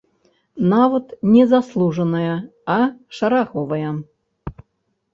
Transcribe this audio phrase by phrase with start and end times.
[0.71, 1.05] Нават
[1.35, 2.33] не заслужаная,
[2.79, 2.81] а
[3.21, 3.89] шараговая.